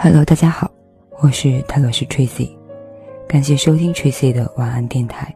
[0.00, 0.70] Hello，大家好，
[1.18, 2.48] 我是泰罗斯 Tracy，
[3.26, 5.34] 感谢收听 Tracy 的晚安电台。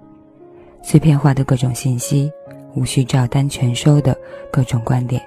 [0.82, 2.32] 碎片化的各种信息，
[2.76, 4.16] 无需照单全收的
[4.52, 5.20] 各种观点，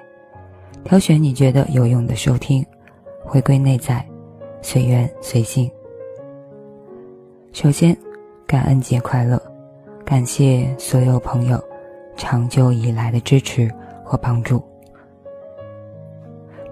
[0.84, 2.64] 挑选你觉得有用的收听，
[3.26, 4.02] 回归内在，
[4.62, 5.70] 随缘随性。
[7.52, 7.94] 首先，
[8.46, 9.38] 感恩节快乐，
[10.02, 11.62] 感谢所有朋友
[12.16, 13.70] 长久以来的支持
[14.02, 14.64] 和帮助。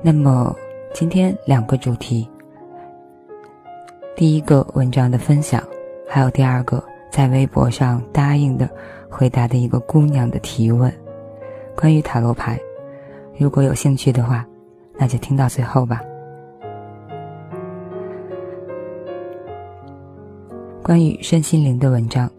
[0.00, 0.56] 那么，
[0.94, 2.26] 今天两个主题。
[4.16, 5.60] 第一个文章的分享，
[6.08, 8.68] 还有第二个在微博上答应的
[9.10, 10.92] 回答的一个姑娘的提问，
[11.74, 12.56] 关于塔罗牌，
[13.36, 14.46] 如果有兴趣的话，
[14.96, 16.00] 那就听到最后吧。
[20.80, 22.30] 关于身心灵的文章，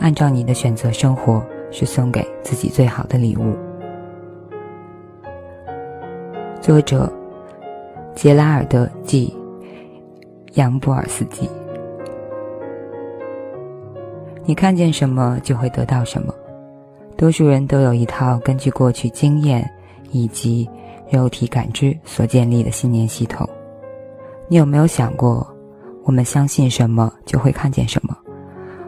[0.00, 3.54] 按照你的选择生活，是送给自己最好的礼物。
[6.60, 7.08] 作者：
[8.12, 9.41] 杰拉尔德 ·G。
[10.54, 11.48] 杨布尔斯基，
[14.44, 16.34] 你看见什么就会得到什么。
[17.16, 19.66] 多数人都有一套根据过去经验
[20.10, 20.68] 以及
[21.10, 23.48] 肉体感知所建立的信念系统。
[24.48, 25.46] 你有没有想过，
[26.04, 28.14] 我们相信什么就会看见什么？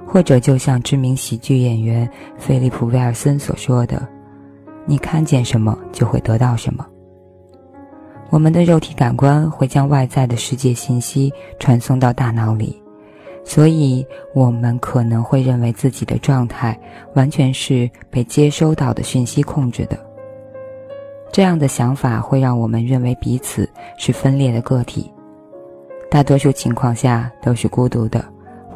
[0.06, 4.06] 或者就像知名喜剧演员菲利普·威尔森所说的
[4.84, 6.86] ：“你看见什么就会得到什么。”
[8.34, 12.82] 我们的肉体感官会将外在的世界信息传送到大脑里，
[13.44, 14.04] 所以
[14.34, 16.76] 我们可能会认为自己的状态
[17.14, 19.96] 完全是被接收到的讯息控制的。
[21.30, 25.08] 这样的想法会让我们认为彼此是分裂的个体，
[26.10, 28.24] 大多数情况下都是孤独的、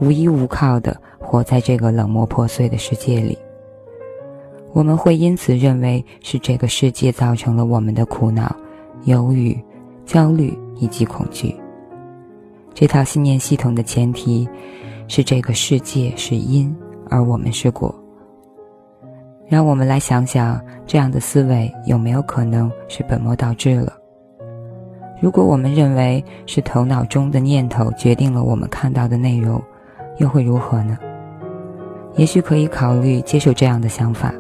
[0.01, 3.37] 无依无靠的活在这个冷漠破碎的世界里。
[4.73, 8.55] 我们会因此认为是这个世界造成了我们的苦恼。
[9.09, 9.59] 犹豫、
[10.05, 11.57] 焦虑以及恐惧，
[12.75, 14.47] 这套信念系统的前提
[15.09, 16.77] 是这个世界是因，
[17.09, 17.95] 而我们是果。
[19.47, 23.95] 让我们来想想，这样的思维有没有可能是本末倒置了？
[25.23, 29.59] 如果我们认为是头脑中的念头决定了我们看到的内容，
[30.19, 30.99] 又会如何呢？
[32.17, 34.35] 也许可以考虑接受这样的想法：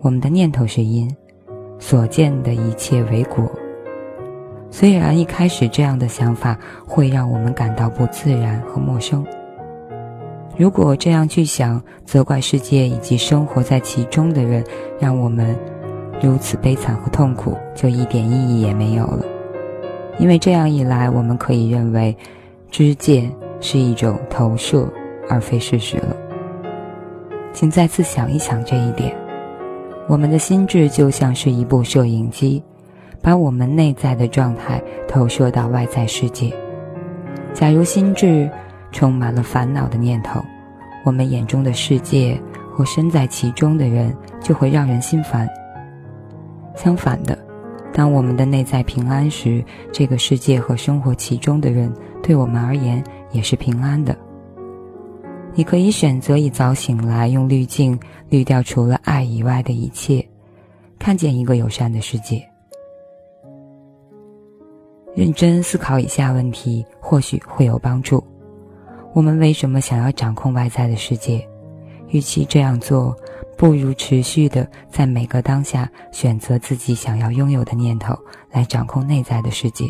[0.00, 1.08] 我们的念头是因，
[1.78, 3.48] 所见的一切为果。
[4.70, 9.24] 虽然一开始这样的想法会让我们感到不自然和陌生，
[10.56, 14.64] 如果这样去想，责怪世界以及生活在其中的人，
[14.98, 15.56] 让我们
[16.20, 19.24] 如此悲惨和痛苦，就一点意义也没有了。
[20.18, 22.16] 因为这样一来，我们可以认为，
[22.70, 24.88] 知见是一种投射，
[25.28, 26.16] 而非事实了。
[27.52, 29.14] 请再次想一想这一点，
[30.08, 32.62] 我们的心智就像是一部摄影机。
[33.24, 36.54] 把我们内在的状态投射到外在世界。
[37.54, 38.50] 假如心智
[38.92, 40.44] 充满了烦恼的念头，
[41.06, 42.38] 我们眼中的世界
[42.70, 45.48] 或身在其中的人就会让人心烦。
[46.76, 47.38] 相反的，
[47.94, 51.90] 当我们的内在平安时，这个世界和生活其中的人
[52.22, 53.02] 对我们而言
[53.32, 54.14] 也是平安的。
[55.54, 57.98] 你可以选择一早醒来，用滤镜
[58.28, 60.22] 滤掉除了爱以外的一切，
[60.98, 62.53] 看见一个友善的世界。
[65.14, 68.22] 认真思考以下问题，或许会有帮助。
[69.12, 71.46] 我们为什么想要掌控外在的世界？
[72.08, 73.16] 与其这样做，
[73.56, 78.16] 不如持续的在每个当下选择自己想要拥有的念头，
[78.50, 79.88] 来掌控内在的世界。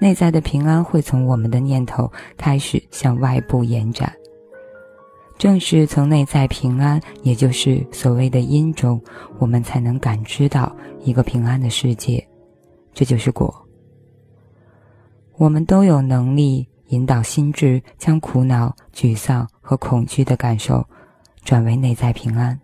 [0.00, 4.12] 内在的平安会从我们的念头开始向外部延展。
[5.38, 9.00] 正是从内在平安，也就是所谓的因中，
[9.38, 12.24] 我们才能感知到一个平安的世界。
[12.92, 13.54] 这就是果。
[15.40, 20.86] 我们都有能力引导心智将苦恼、沮丧和恐惧的感受
[21.42, 22.60] 转为内在平安。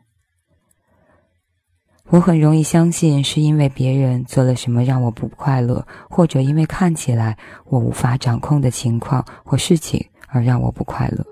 [2.11, 7.35] 我很容易相信是因为别人做了什么让我不快乐，或者因为看起来
[7.65, 11.25] 我无法掌控的情况或事情而让我不快乐。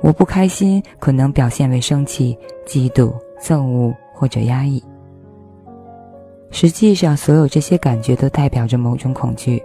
[0.00, 3.12] 我不开心可能表现为生气、嫉妒、
[3.42, 4.80] 憎恶或者压抑。
[6.52, 9.60] 实际上，所有这些感觉都代表着某种恐惧。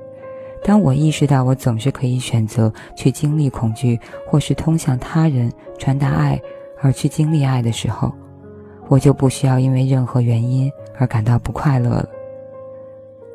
[0.68, 6.42] 当我意识到我总是可以选择去经历恐惧，或是通向他人传达爱，
[6.82, 8.12] 而去经历爱的时候，
[8.88, 12.10] 我就不需要因为任何原因而感到不快乐了。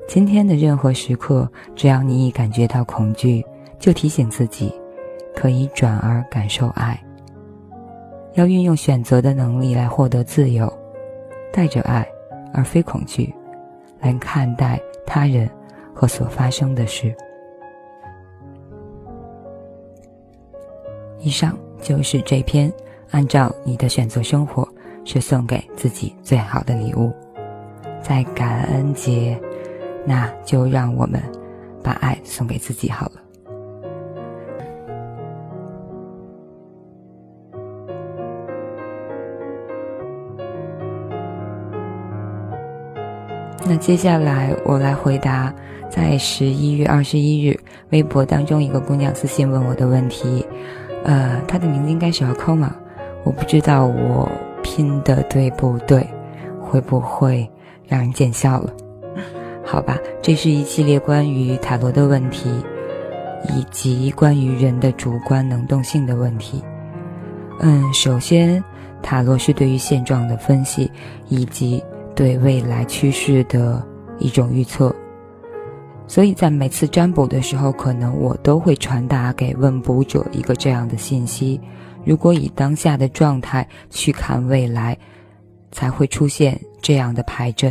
[0.08, 3.46] 今天的任何时刻，只要你一感觉到恐惧，
[3.78, 4.74] 就提醒自己，
[5.32, 7.00] 可以转而感受爱。
[8.34, 10.68] 要运用选择的能力来获得自由，
[11.52, 12.04] 带着爱，
[12.52, 13.32] 而非恐惧，
[14.00, 15.48] 来看待他人。
[15.94, 17.14] 和所发生的事。
[21.19, 22.72] 以上就是这篇
[23.10, 24.66] 按照你的选择生活
[25.04, 27.12] 是送给自己最好的礼物。
[28.02, 29.38] 在感恩节
[30.04, 31.20] 那就让我们
[31.82, 33.12] 把爱送给自己好了。
[43.66, 45.54] 那接下来我来回答
[45.90, 47.58] 在十一月二十一日
[47.90, 50.46] 微博当中一个姑娘私信问我的问题，
[51.04, 52.75] 呃，她的名字应该是要扣吗？
[53.25, 54.31] 我不知道我
[54.62, 56.06] 拼的对不对，
[56.62, 57.46] 会不会
[57.87, 58.72] 让人见笑了？
[59.66, 62.48] 好吧，这是一系列关于塔罗的问题，
[63.48, 66.62] 以及关于人的主观能动性的问题。
[67.60, 68.62] 嗯，首先，
[69.02, 70.90] 塔罗是对于现状的分析，
[71.28, 71.82] 以及。
[72.12, 73.82] 对未来趋势的
[74.19, 74.94] 一种预测，
[76.10, 81.60] 所以在每次占卜的时候，可能我都会传达给问卜者一个这样的信息：
[82.04, 84.98] 如果以当下的状态去看未来，
[85.70, 87.70] 才会出现这样的牌阵；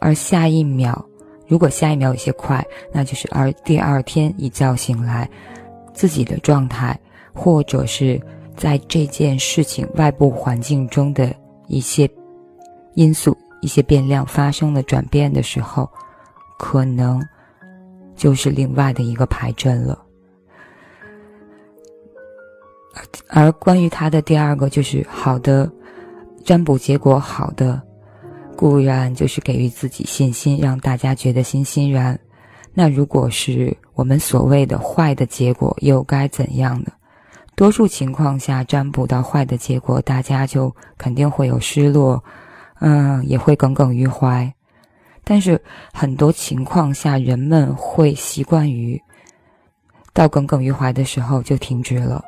[0.00, 1.02] 而下一秒，
[1.48, 5.26] 如果下一秒有些快，那就是而第二天一觉醒来，
[5.94, 7.00] 自己的状态，
[7.32, 8.20] 或者是
[8.54, 11.34] 在这件事情外部环境中的
[11.68, 12.06] 一些
[12.96, 13.34] 因素。
[13.62, 15.88] 一些变量发生了转变的时候，
[16.58, 17.18] 可能
[18.16, 20.00] 就是另外的一个牌阵了。
[23.28, 25.70] 而关于他的第二个，就是好的
[26.44, 27.80] 占卜结果好的，
[28.56, 32.18] 固然就是给予自己信心，让大家觉得欣欣然。
[32.74, 36.92] 那如果是我们所谓的坏的结果，又该怎样呢？
[37.54, 42.22] 多数情况下，占卜到坏的结果，大家就肯定会有失落。
[42.84, 44.52] 嗯，也会耿耿于怀，
[45.24, 45.60] 但是
[45.92, 49.00] 很多情况下，人们会习惯于
[50.12, 52.22] 到耿耿于怀的时候就停止了。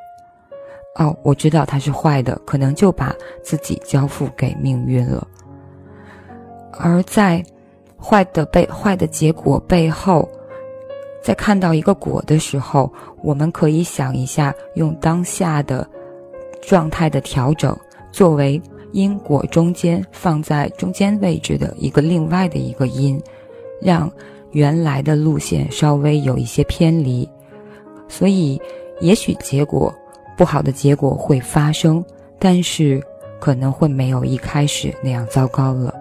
[0.97, 3.13] 哦，我知道它是坏的，可能就把
[3.43, 5.27] 自己交付给命运了。
[6.79, 7.45] 而在
[8.01, 10.29] 坏的背坏的结果背后，
[11.21, 12.93] 在看到一个果的时候，
[13.23, 15.89] 我们可以想一下，用当下的
[16.63, 17.77] 状态的调整
[18.13, 18.63] 作为。
[18.95, 23.21] 因果中间放在中间位置的一个另外的一个因，
[23.83, 24.09] 让
[24.53, 27.29] 原来的路线稍微有一些偏离，
[28.07, 28.61] 所以
[29.01, 29.93] 也许结果
[30.37, 32.03] 不好的结果会发生，
[32.39, 33.03] 但是
[33.41, 35.93] 可能会没有一开始那样糟糕了。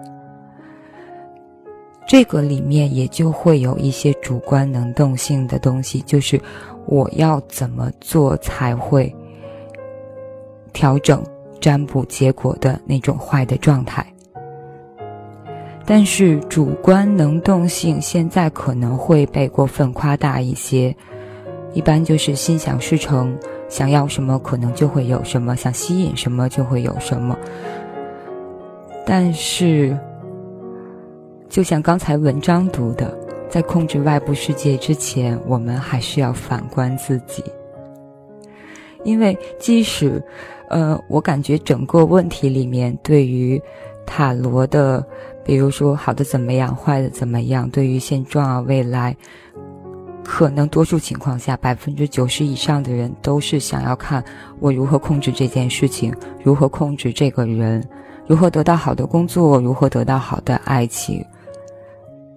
[2.06, 6.40] 这个里面也就会有一些主观能动性的东西，就是
[6.86, 9.12] 我要怎么做才会
[10.72, 11.20] 调整。
[11.64, 14.06] 占卜结果的那种坏的状态，
[15.86, 20.94] 但是主观能动性现在可能会被过分夸大一些，
[21.72, 23.34] 一般就是心想事成，
[23.66, 27.34] 想要什么可能就会有什么，想吸引什么就会有什么。
[29.06, 29.98] 但是，
[31.48, 33.16] 就像刚才文章读的，
[33.48, 37.42] 在控制外部世界之前，我们还是要反观自己，
[39.02, 40.22] 因为即使。
[40.74, 43.62] 呃，我感觉整个问题里面，对于
[44.04, 45.06] 塔罗的，
[45.44, 49.16] 比如说好的怎么样，坏的怎么样，对于现状啊未来，
[50.24, 54.24] 可能多数情况下，百分之九十以上的人都是想要看
[54.58, 56.12] 我如何控制这件事情，
[56.42, 57.88] 如何控制这个人，
[58.26, 61.24] 如何得到好的工作，如何得到好的爱情，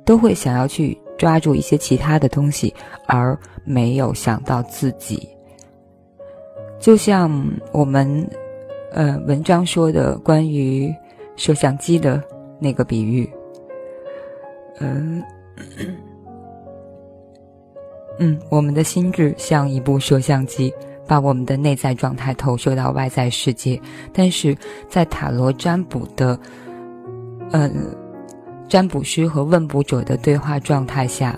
[0.05, 2.71] 都会想要去抓住一些其他的东西，
[3.07, 5.27] 而没有想到自己。
[6.79, 7.29] 就像
[7.71, 8.29] 我们，
[8.91, 10.93] 呃，文章说的关于
[11.35, 12.21] 摄像机的
[12.59, 13.29] 那个比喻，
[14.79, 15.21] 嗯，
[18.19, 20.71] 嗯，我们的心智像一部摄像机，
[21.07, 23.79] 把我们的内在状态投射到外在世界。
[24.13, 24.55] 但是
[24.87, 26.39] 在塔罗占卜的，
[27.51, 27.71] 嗯，
[28.69, 31.37] 占卜师和问卜者的对话状态下，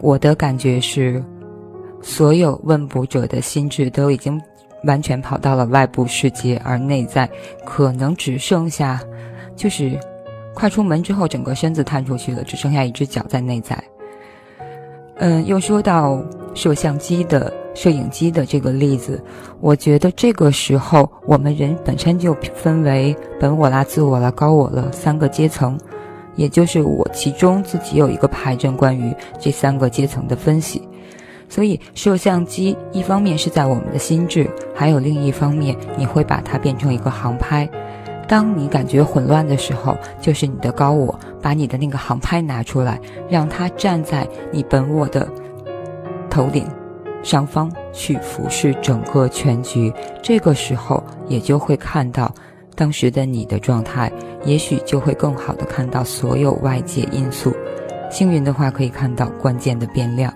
[0.00, 1.22] 我的感觉是，
[2.02, 4.40] 所有问卜者的心智都已经。
[4.84, 7.28] 完全跑到了外部世界，而内在
[7.64, 9.00] 可能只剩下，
[9.56, 9.98] 就是
[10.54, 13.82] 快出门之后，整个身子探出去了，只剩下一只脚在内在。
[15.16, 16.20] 嗯，又说到
[16.54, 19.22] 摄像机的摄影机的这个例子，
[19.60, 25.78] 我觉得这个时候我们人本身就分为本我啦、自我啦、高我了三个阶层，
[26.34, 30.82] 也就是我其中自己有一个牌阵关于这三个阶层的分析。
[31.52, 37.68] 所以，摄像机一方面是在我们的心智，还有另一方面，你会把它变成一个航拍。
[38.26, 45.28] 当你感觉混乱的时候，就是你的高我把你的那个航拍拿出来，让它站在你本我的
[46.30, 46.66] 头顶，
[47.22, 49.92] 上方去俯视整个全局，
[50.22, 52.34] 这个时候也就会看到
[52.74, 54.10] 当时的你的状态，
[54.46, 57.54] 也许就会更好的看到所有外界因素。
[58.10, 60.32] 幸运的话，可以看到关键的变量。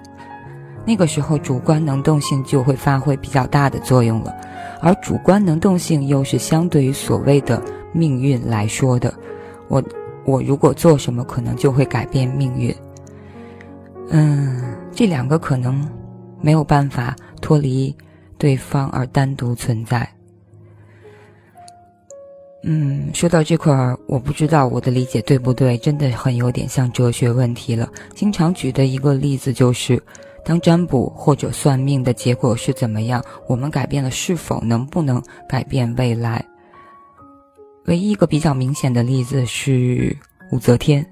[0.86, 4.32] 那个时候，主观能动性就会发挥比较大的作用了，
[4.80, 7.60] 而主观能动性又是相对于所谓的
[7.92, 9.12] 命运来说的。
[9.66, 9.82] 我
[10.24, 12.72] 我如果做什么，可能就会改变命运。
[14.10, 14.62] 嗯，
[14.92, 15.84] 这两个可能
[16.40, 17.92] 没有办法脱离
[18.38, 20.08] 对方而单独存在。
[22.62, 27.88] 嗯，说到这块儿，我不知道我的理解对不对，真的很有点像哲学问题了。
[28.14, 30.00] 经常举的一个例子就是。
[30.46, 36.46] 当占卜或者算命的结果是怎么样，我们改变了是否能不能改变未来？
[37.86, 40.16] 唯一一个比较明显的例子是
[40.52, 41.04] 武则天，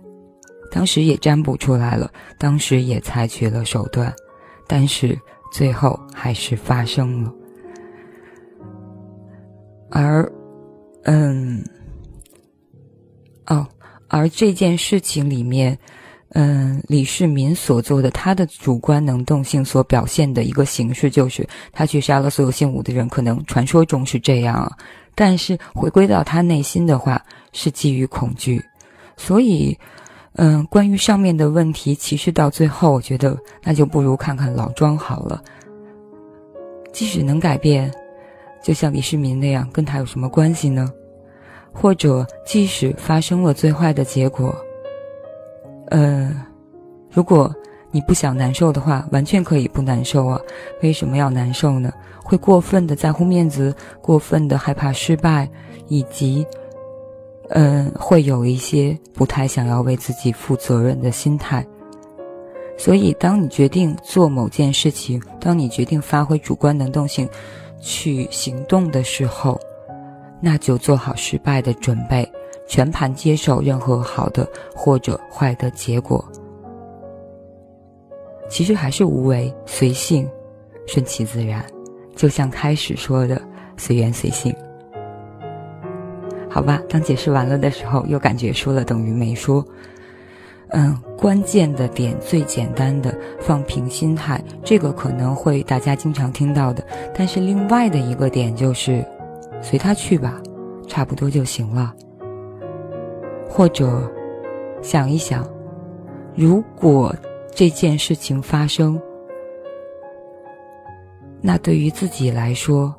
[0.70, 4.14] 当时也占卜出来了，当时也采取了手段，
[4.68, 5.18] 但是
[5.50, 7.34] 最后还是发生了。
[9.90, 10.32] 而，
[11.02, 11.60] 嗯，
[13.46, 13.66] 哦，
[14.06, 15.76] 而这件事情里面。
[16.36, 23.08] 嗯，李世民所做的，他的主观能动性所表现的一个形式，就是他去杀了所有姓武的人。
[23.08, 24.72] 可能传说中是这样啊，
[25.14, 28.60] 但是回归到他内心的话，是基于恐惧。
[29.16, 29.78] 所以，
[30.32, 35.40] 嗯，关于上面的问题，其实到最后，我觉得那就不如看看老庄好了。
[36.92, 37.88] 即使能改变，
[38.60, 40.92] 就像李世民那样，跟他有什么关系呢？
[41.72, 44.52] 或者，即使发生了最坏的结果。
[45.88, 46.34] 呃，
[47.10, 47.54] 如果
[47.90, 50.40] 你不想难受的话，完全可以不难受啊。
[50.82, 51.92] 为什么要难受呢？
[52.22, 55.48] 会过分的在乎面子，过分的害怕失败，
[55.88, 56.44] 以及，
[57.50, 61.64] 嗯，会有一些不太想要为自己负责任的心态。
[62.76, 67.28] 所以，当你决定做某件事情，当你决定发挥主观能动性
[67.80, 69.60] 去行动的时候，
[70.40, 72.28] 那就做好失败的准备。
[72.66, 76.24] 全盘接受任何好的或者坏的结果，
[78.48, 80.28] 其实还是无为、随性、
[80.86, 81.64] 顺其自然，
[82.14, 83.40] 就像开始说的
[83.76, 84.54] “随缘随性”。
[86.48, 89.64] 好吧，当解释完了的时候，又感觉说了等于没说。
[90.68, 96.84] 嗯，关键的点最简单的放平心态，这个可能会大家经常听到的。
[97.14, 99.04] 但是另外的一个点就是
[99.60, 100.40] 随他去吧，
[100.88, 101.94] 差不多就行了。
[103.56, 104.02] 或者，
[104.82, 105.48] 想一想，
[106.34, 107.14] 如果
[107.54, 109.00] 这件事情发生，
[111.40, 112.92] 那对于自己来说，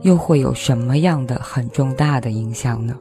[0.00, 2.98] 又会有什么样的很重大的影响呢？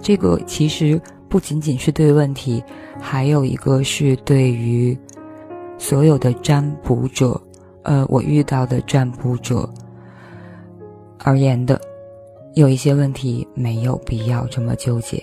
[0.00, 2.64] 这个其实不仅仅是对问题，
[2.98, 4.98] 还有一个是对于
[5.76, 7.38] 所有的占卜者，
[7.82, 9.68] 呃，我遇到的占卜者
[11.18, 11.78] 而言的。
[12.54, 15.22] 有一些问题没有必要这么纠结，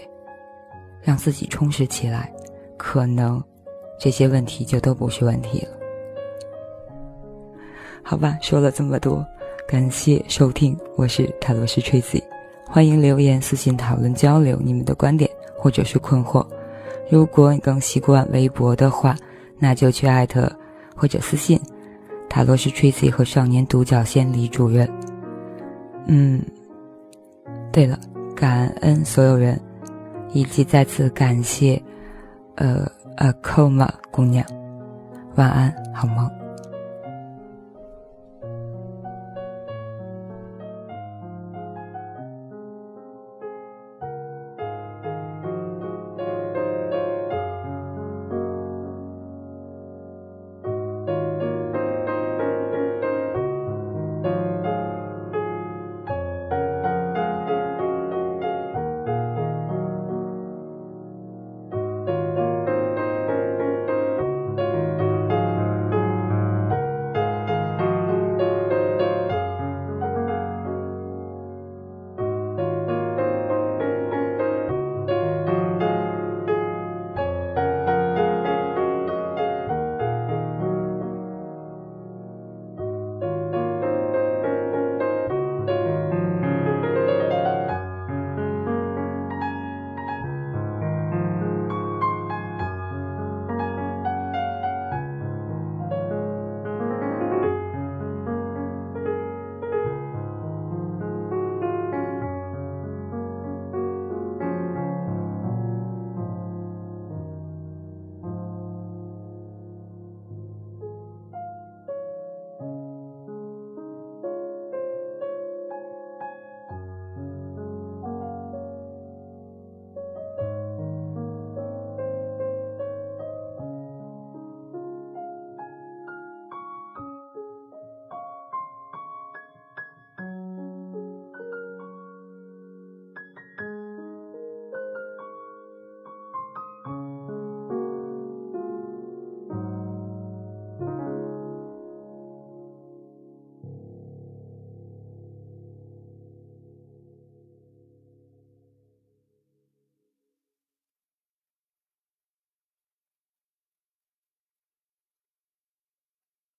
[1.00, 2.34] 让自己充实起来，
[2.76, 3.42] 可能
[4.00, 5.70] 这些问题就都不是问题了。
[8.02, 9.24] 好吧，说了这么多，
[9.68, 12.24] 感谢收听，我是塔罗斯 Tracy，
[12.66, 16.44] 欢迎留言私信讨论交流你们的观点或者是困惑。
[17.12, 19.16] 如果你更习惯微博的话，
[19.60, 20.52] 那就去艾特
[20.96, 21.62] 或者私信
[22.28, 24.92] 塔罗斯 Tracy 和少年独角仙李主任。
[26.08, 26.42] 嗯。
[27.72, 27.98] 对了，
[28.36, 29.60] 感恩所有人，
[30.34, 31.82] 以及再次感谢，
[32.56, 32.86] 呃
[33.18, 34.46] 呃，Koma 姑娘，
[35.36, 36.30] 晚安，好梦。